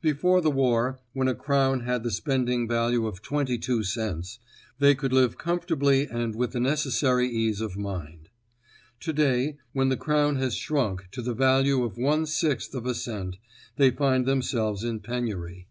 [0.00, 4.38] Before the war, when a crown had the spending value of twenty two cents,
[4.78, 8.28] they could live comfortably and with the necessary ease of mind.
[9.00, 13.38] Today, when the crown has shrunk to the value of one sixth of a cent,
[13.74, 15.66] they find themselves in penury.